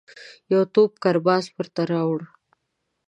یو 0.53 0.61
توپ 0.73 0.91
کرباس 1.03 1.45
ورته 1.55 1.81
راووړ. 1.91 2.21